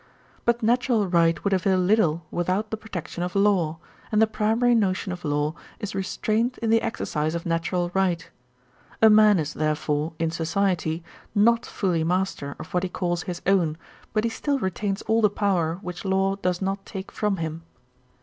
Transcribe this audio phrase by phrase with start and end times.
[0.45, 3.77] 'But natural right would avail little without the protection of law;
[4.11, 8.27] and the primary notion of law is restraint in the exercise of natural right.
[8.99, 11.03] A man is therefore, in society,
[11.35, 13.77] not fully master of what he calls his own,
[14.11, 17.61] but he still retains all the power which law does not take from him.